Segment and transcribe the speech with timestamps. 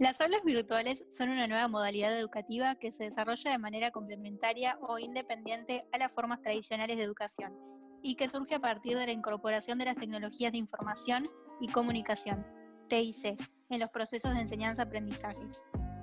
[0.00, 4.98] Las aulas virtuales son una nueva modalidad educativa que se desarrolla de manera complementaria o
[4.98, 7.52] independiente a las formas tradicionales de educación
[8.02, 11.28] y que surge a partir de la incorporación de las tecnologías de información
[11.60, 12.46] y comunicación,
[12.88, 15.46] TIC, en los procesos de enseñanza-aprendizaje.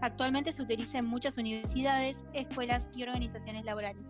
[0.01, 4.05] Actualmente se utiliza en muchas universidades, escuelas y organizaciones laborales.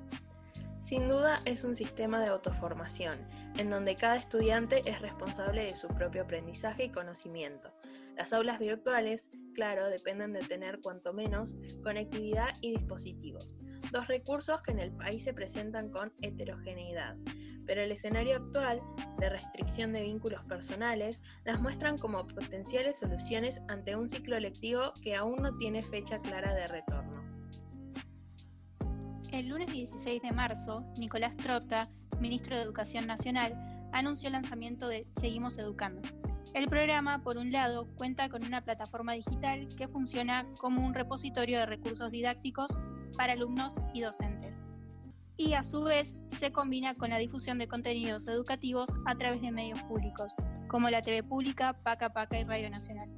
[0.81, 3.17] Sin duda es un sistema de autoformación,
[3.57, 7.73] en donde cada estudiante es responsable de su propio aprendizaje y conocimiento.
[8.17, 13.55] Las aulas virtuales claro, dependen de tener cuanto menos conectividad y dispositivos,
[13.91, 17.17] dos recursos que en el país se presentan con heterogeneidad,
[17.65, 18.79] pero el escenario actual
[19.17, 25.15] de restricción de vínculos personales las muestran como potenciales soluciones ante un ciclo lectivo que
[25.15, 27.23] aún no tiene fecha clara de retorno.
[29.31, 31.89] El lunes 16 de marzo, Nicolás Trota,
[32.19, 33.55] ministro de Educación Nacional,
[33.91, 36.07] anunció el lanzamiento de Seguimos Educando,
[36.57, 41.59] el programa, por un lado, cuenta con una plataforma digital que funciona como un repositorio
[41.59, 42.75] de recursos didácticos
[43.15, 44.59] para alumnos y docentes.
[45.37, 49.51] Y a su vez se combina con la difusión de contenidos educativos a través de
[49.51, 50.33] medios públicos,
[50.67, 53.09] como la TV Pública, Paca Paca y Radio Nacional.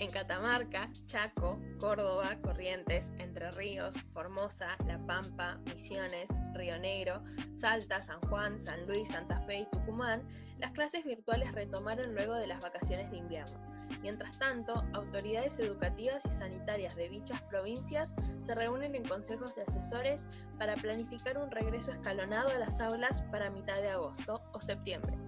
[0.00, 7.22] En Catamarca, Chaco, Córdoba, Corrientes, Entre Ríos, Formosa, La Pampa, Misiones, Río Negro,
[7.54, 10.26] Salta, San Juan, San Luis, Santa Fe y Tucumán,
[10.58, 13.60] las clases virtuales retomaron luego de las vacaciones de invierno.
[14.00, 20.26] Mientras tanto, autoridades educativas y sanitarias de dichas provincias se reúnen en consejos de asesores
[20.58, 25.18] para planificar un regreso escalonado a las aulas para mitad de agosto o septiembre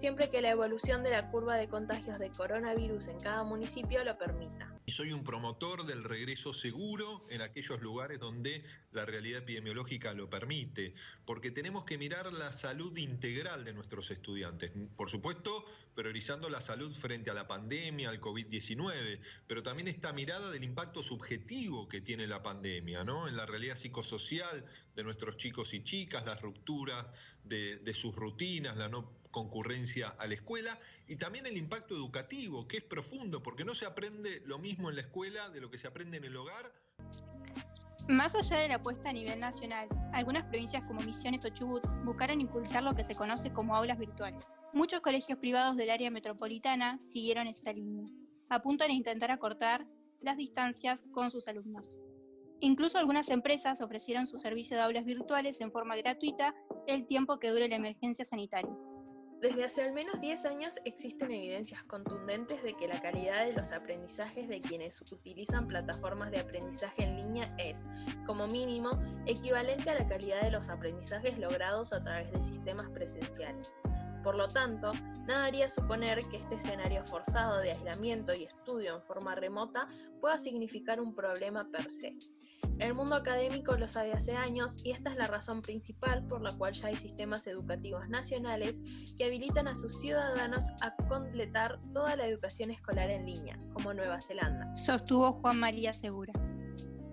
[0.00, 4.16] siempre que la evolución de la curva de contagios de coronavirus en cada municipio lo
[4.16, 4.74] permita.
[4.86, 10.94] Soy un promotor del regreso seguro en aquellos lugares donde la realidad epidemiológica lo permite,
[11.26, 14.72] porque tenemos que mirar la salud integral de nuestros estudiantes.
[14.96, 20.50] Por supuesto, priorizando la salud frente a la pandemia, al COVID-19, pero también esta mirada
[20.50, 23.28] del impacto subjetivo que tiene la pandemia, ¿no?
[23.28, 24.64] En la realidad psicosocial
[24.96, 27.06] de nuestros chicos y chicas, las rupturas
[27.44, 32.66] de, de sus rutinas, la no concurrencia a la escuela y también el impacto educativo,
[32.66, 35.78] que es profundo, porque no se aprende lo mismo en la escuela de lo que
[35.78, 36.72] se aprende en el hogar.
[38.08, 42.40] Más allá de la apuesta a nivel nacional, algunas provincias como Misiones o Chubut buscaron
[42.40, 44.44] impulsar lo que se conoce como aulas virtuales.
[44.72, 48.08] Muchos colegios privados del área metropolitana siguieron esta línea.
[48.48, 49.86] Apuntan a intentar acortar
[50.20, 52.00] las distancias con sus alumnos.
[52.60, 56.54] Incluso algunas empresas ofrecieron su servicio de aulas virtuales en forma gratuita
[56.86, 58.76] el tiempo que dure la emergencia sanitaria.
[59.40, 63.72] Desde hace al menos 10 años existen evidencias contundentes de que la calidad de los
[63.72, 67.86] aprendizajes de quienes utilizan plataformas de aprendizaje en línea es,
[68.26, 73.66] como mínimo, equivalente a la calidad de los aprendizajes logrados a través de sistemas presenciales.
[74.22, 74.92] Por lo tanto,
[75.26, 79.88] nada haría suponer que este escenario forzado de aislamiento y estudio en forma remota
[80.20, 82.14] pueda significar un problema per se.
[82.78, 86.56] El mundo académico lo sabe hace años y esta es la razón principal por la
[86.56, 88.80] cual ya hay sistemas educativos nacionales
[89.18, 94.18] que habilitan a sus ciudadanos a completar toda la educación escolar en línea, como Nueva
[94.18, 94.74] Zelanda.
[94.74, 96.32] Sostuvo Juan María Segura.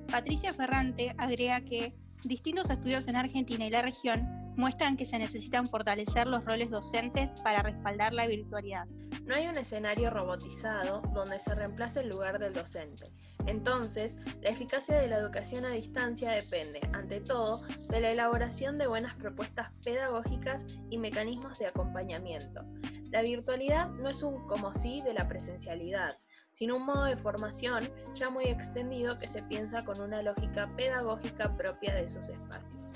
[0.10, 1.94] Patricia Ferrante agrega que
[2.24, 4.26] distintos estudios en Argentina y la región
[4.56, 8.86] muestran que se necesitan fortalecer los roles docentes para respaldar la virtualidad.
[9.26, 13.12] No hay un escenario robotizado donde se reemplace el lugar del docente
[13.48, 18.88] entonces, la eficacia de la educación a distancia depende, ante todo, de la elaboración de
[18.88, 22.62] buenas propuestas pedagógicas y mecanismos de acompañamiento.
[23.10, 26.18] La virtualidad no es un como sí de la presencialidad,
[26.52, 31.56] sino un modo de formación ya muy extendido que se piensa con una lógica pedagógica
[31.56, 32.92] propia de esos espacios.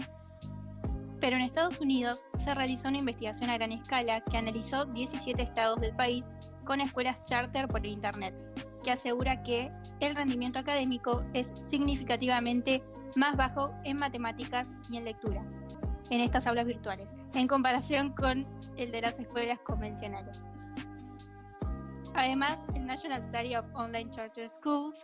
[1.22, 5.80] Pero en Estados Unidos se realizó una investigación a gran escala que analizó 17 estados
[5.80, 6.30] del país
[6.66, 8.36] con escuelas charter por Internet,
[8.84, 12.84] que asegura que el rendimiento académico es significativamente
[13.16, 15.46] más bajo en matemáticas y en lectura
[16.12, 20.38] en estas aulas virtuales, en comparación con el de las escuelas convencionales.
[22.14, 25.02] Además, el National Study of Online Charter Schools,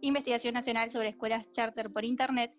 [0.00, 2.54] investigación nacional sobre escuelas charter por Internet,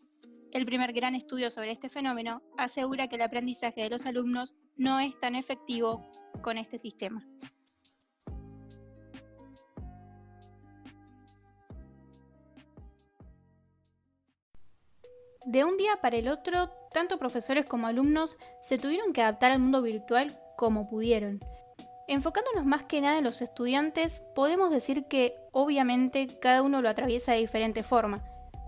[0.51, 4.99] el primer gran estudio sobre este fenómeno, asegura que el aprendizaje de los alumnos no
[4.99, 6.11] es tan efectivo
[6.41, 7.25] con este sistema.
[15.47, 19.59] De un día para el otro, tanto profesores como alumnos se tuvieron que adaptar al
[19.59, 21.39] mundo virtual como pudieron.
[22.09, 27.31] Enfocándonos más que nada en los estudiantes, podemos decir que obviamente cada uno lo atraviesa
[27.31, 28.25] de diferente forma,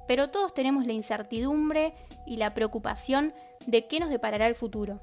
[0.08, 1.96] pero todos tenemos la incertidumbre
[2.26, 3.34] y la preocupación
[3.68, 5.02] de qué nos deparará el futuro.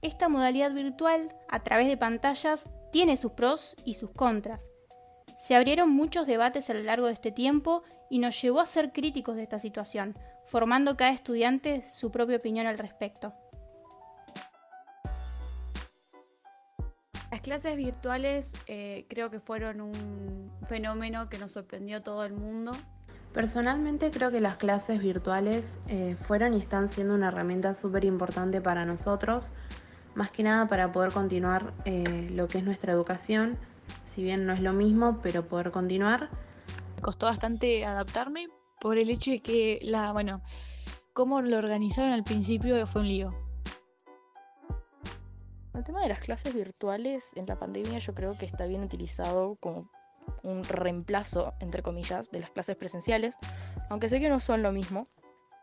[0.00, 4.66] Esta modalidad virtual, a través de pantallas, tiene sus pros y sus contras.
[5.36, 8.94] Se abrieron muchos debates a lo largo de este tiempo y nos llevó a ser
[8.94, 10.16] críticos de esta situación,
[10.46, 13.34] formando cada estudiante su propia opinión al respecto.
[17.30, 22.32] Las clases virtuales eh, creo que fueron un fenómeno que nos sorprendió a todo el
[22.32, 22.72] mundo.
[23.34, 28.62] Personalmente creo que las clases virtuales eh, fueron y están siendo una herramienta súper importante
[28.62, 29.52] para nosotros,
[30.14, 33.58] más que nada para poder continuar eh, lo que es nuestra educación,
[34.02, 36.30] si bien no es lo mismo, pero poder continuar.
[37.02, 38.48] Costó bastante adaptarme
[38.86, 40.42] por el hecho de que la, bueno,
[41.12, 43.34] cómo lo organizaron al principio fue un lío
[45.74, 49.56] el tema de las clases virtuales en la pandemia yo creo que está bien utilizado
[49.56, 49.90] como
[50.44, 53.36] un reemplazo, entre comillas, de las clases presenciales,
[53.90, 55.08] aunque sé que no son lo mismo,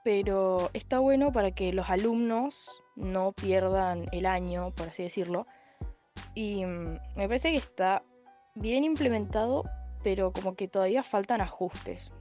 [0.03, 5.47] pero está bueno para que los alumnos no pierdan el año, por así decirlo,
[6.35, 8.03] y mm, me parece que está
[8.53, 9.63] bien implementado,
[10.03, 12.11] pero como que todavía faltan ajustes.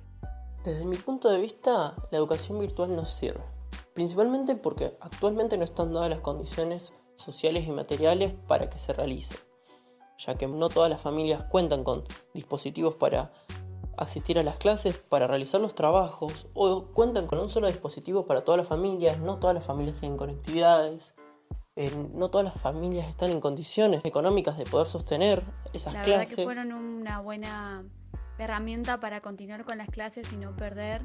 [0.64, 3.42] Desde mi punto de vista, la educación virtual no sirve,
[3.94, 9.36] principalmente porque actualmente no están dadas las condiciones sociales y materiales para que se realice,
[10.18, 13.32] ya que no todas las familias cuentan con dispositivos para
[13.96, 18.44] asistir a las clases, para realizar los trabajos, o cuentan con un solo dispositivo para
[18.44, 21.14] todas las familias, no todas las familias tienen conectividades,
[21.74, 25.42] eh, no todas las familias están en condiciones económicas de poder sostener
[25.72, 26.36] esas la clases.
[26.36, 27.84] Verdad que fueron una buena
[28.44, 31.02] herramienta para continuar con las clases y no perder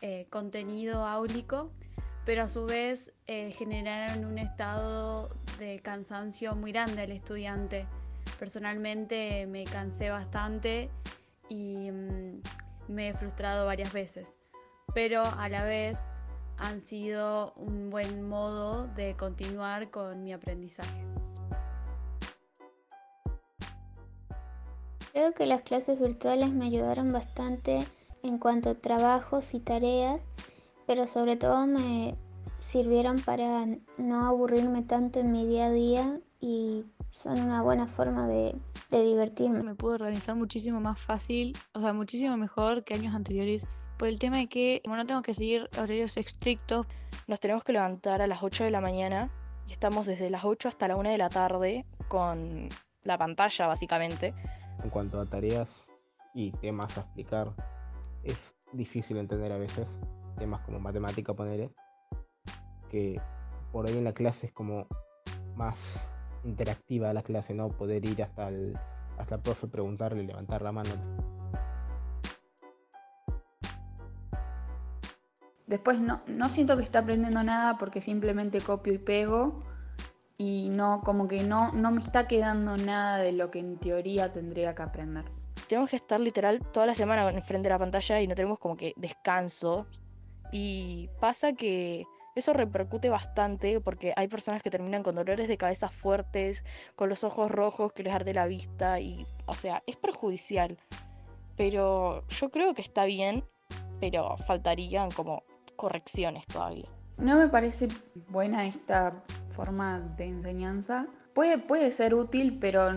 [0.00, 1.72] eh, contenido áulico
[2.28, 7.86] pero a su vez eh, generaron un estado de cansancio muy grande al estudiante.
[8.38, 10.90] Personalmente me cansé bastante
[11.48, 12.42] y mm,
[12.88, 14.40] me he frustrado varias veces,
[14.92, 15.98] pero a la vez
[16.58, 21.17] han sido un buen modo de continuar con mi aprendizaje.
[25.12, 27.86] Creo que las clases virtuales me ayudaron bastante
[28.22, 30.28] en cuanto a trabajos y tareas
[30.88, 32.16] pero sobre todo me
[32.60, 33.66] sirvieron para
[33.98, 38.56] no aburrirme tanto en mi día a día y son una buena forma de,
[38.90, 39.62] divertirme.
[39.62, 43.68] Me pude organizar muchísimo más fácil, o sea, muchísimo mejor que años anteriores
[43.98, 46.86] por el tema de que como no tengo que seguir horarios estrictos,
[47.26, 49.30] nos tenemos que levantar a las 8 de la mañana
[49.68, 52.70] y estamos desde las 8 hasta la 1 de la tarde con
[53.02, 54.32] la pantalla básicamente.
[54.82, 55.68] En cuanto a tareas
[56.34, 57.52] y temas a explicar,
[58.22, 59.96] es difícil entender a veces
[60.38, 61.70] temas como matemática, ponerle,
[62.90, 63.20] que
[63.72, 64.86] por ahí en la clase es como
[65.56, 66.08] más
[66.44, 67.68] interactiva la clase, ¿no?
[67.68, 68.78] Poder ir hasta el,
[69.18, 70.90] hasta el profe, preguntarle, levantar la mano.
[75.66, 79.62] Después no, no siento que esté aprendiendo nada porque simplemente copio y pego
[80.38, 84.32] y no, como que no, no me está quedando nada de lo que en teoría
[84.32, 85.24] tendría que aprender.
[85.66, 88.76] Tenemos que estar literal toda la semana frente de la pantalla y no tenemos como
[88.76, 89.86] que descanso
[90.52, 92.06] y pasa que
[92.36, 96.64] eso repercute bastante porque hay personas que terminan con dolores de cabeza fuertes,
[96.94, 100.78] con los ojos rojos que les arde la vista y, o sea, es perjudicial.
[101.56, 103.44] Pero yo creo que está bien,
[104.00, 105.42] pero faltarían como
[105.74, 106.88] correcciones todavía.
[107.16, 107.88] No me parece
[108.28, 109.24] buena esta
[109.58, 111.06] forma de enseñanza.
[111.34, 112.92] Puede, puede ser útil, pero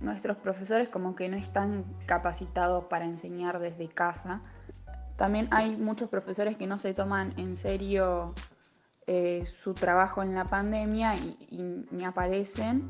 [0.00, 4.42] nuestros profesores como que no están capacitados para enseñar desde casa
[5.20, 8.34] también hay muchos profesores que no se toman en serio
[9.06, 12.88] eh, su trabajo en la pandemia y, ni aparecen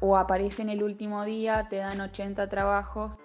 [0.00, 3.18] o aparecen el último día, te dan 80 trabajos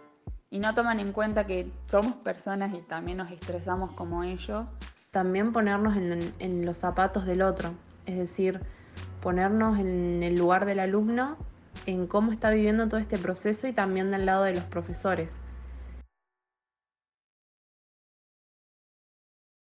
[0.50, 4.65] y no toman en cuenta que somos personas y también nos estresamos como ellos.
[5.12, 7.71] También ponernos en, en los zapatos del otro,
[8.05, 8.60] es decir,
[9.21, 11.37] ponernos en el lugar del alumno,
[11.85, 15.41] en cómo está viviendo todo este proceso y también del lado de los profesores